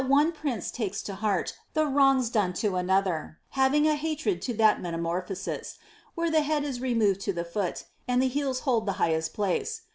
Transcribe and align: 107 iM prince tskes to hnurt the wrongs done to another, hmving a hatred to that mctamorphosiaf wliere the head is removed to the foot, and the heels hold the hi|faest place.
107 0.01 0.33
iM 0.33 0.35
prince 0.41 0.71
tskes 0.71 1.05
to 1.05 1.13
hnurt 1.13 1.53
the 1.75 1.85
wrongs 1.85 2.31
done 2.31 2.53
to 2.53 2.75
another, 2.75 3.37
hmving 3.55 3.85
a 3.87 3.93
hatred 3.93 4.41
to 4.41 4.51
that 4.51 4.79
mctamorphosiaf 4.79 5.77
wliere 6.17 6.31
the 6.31 6.41
head 6.41 6.63
is 6.63 6.81
removed 6.81 7.21
to 7.21 7.31
the 7.31 7.45
foot, 7.45 7.83
and 8.07 8.19
the 8.19 8.27
heels 8.27 8.61
hold 8.61 8.87
the 8.87 8.93
hi|faest 8.93 9.31
place. 9.35 9.81